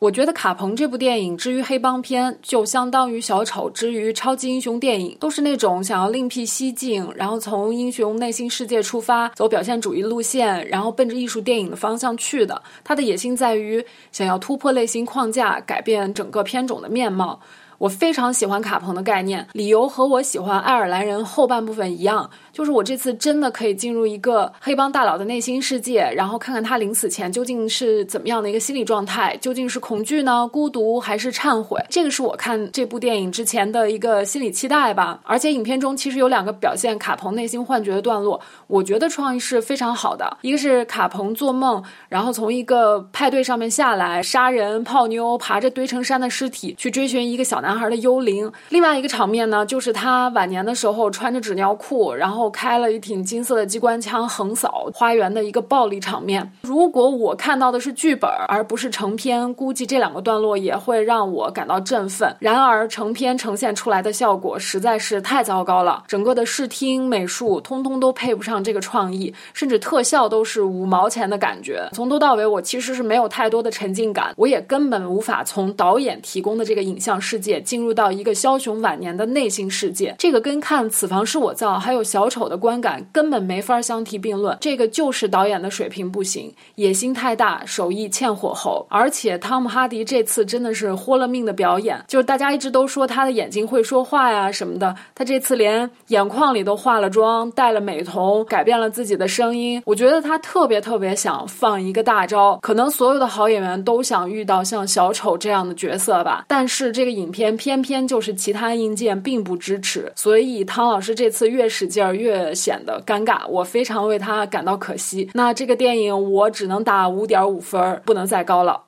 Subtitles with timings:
[0.00, 12.62] 我觉得卡彭这部电影之于黑帮片，就相当于小丑之于超级英雄电影，都是那种想要另辟蹊径，然后从英雄内心世界出发，走表现主义路线，然后奔着艺术电影的方向去的。
[12.84, 17.40] 他的野心在于想要突破类型框架，改变整个片种的面貌。
[17.78, 31.80] 我非常喜欢卡彭的概念，理由和我喜欢爱尔兰人后半部分一样，就是我这次真的可以进入一个黑帮大佬的内心世界，然后看看他临死前究竟是怎么样的一个心理状态，究竟是恐惧呢、孤独还是忏悔？
[31.88, 35.20] 这个是我看这部电影之前的一个心理期待吧。
[35.22, 40.36] 而且影片中其实有两个表现卡彭内心幻觉的段落，我觉得创意是非常好的。
[40.42, 47.67] 一个是卡彭做梦，然后从一个派对上面下来，杀人、泡妞，爬着堆成山的尸体去追寻一个小男。
[47.68, 48.50] 男孩的幽灵。
[48.70, 56.50] 另外一个场面呢，就是他晚年的时候穿着纸尿裤，然后开了一挺金色的机关枪横扫花园的一个暴力场面。
[56.78, 62.32] 如果我看到的是剧本而不是成片，估计这两个段落也会让我感到振奋。
[62.38, 71.88] 然而成片呈现出来的效果实在是太糟糕了，整个的视听美术通通都配不上这个创意，甚至特效都是五毛钱的感觉。
[71.92, 77.60] 从头到尾，我其实是没有太多的沉浸感，我也根本无法从导演提供的这个影像世界。
[77.60, 84.56] 进入到一个枭雄晚年的内心世界，这个跟看《此房是我造》还有小丑的观感根本没法相提并论。
[84.60, 88.86] 这个就是导演的水平不行，野心太大，手艺欠火候。
[88.88, 99.82] 而且汤姆哈迪这次真的是豁了命的表演，就是大家一直都说他的眼睛会说话呀什么的，他这次连眼眶里都化了妆，戴了美瞳，改变了自己的声音。
[99.84, 106.44] 我觉得他特别特别想放一个大招，可能所有的好演员都想遇到像小丑这样的角色吧。
[106.46, 107.48] 但是这个影片。
[107.58, 115.28] 偏偏就是其他硬件并不支持，所以汤老师这次越使劲儿越显得尴尬，我非常为他感到可惜。
[115.32, 118.87] 那这个电影我只能打五点五分，不能再高了。